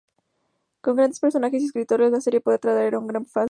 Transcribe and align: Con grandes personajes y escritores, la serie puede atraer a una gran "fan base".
Con 0.81 0.95
grandes 0.95 1.19
personajes 1.19 1.61
y 1.61 1.65
escritores, 1.67 2.09
la 2.11 2.21
serie 2.21 2.41
puede 2.41 2.55
atraer 2.55 2.95
a 2.95 2.97
una 2.97 3.05
gran 3.09 3.23
"fan 3.27 3.33
base". 3.35 3.39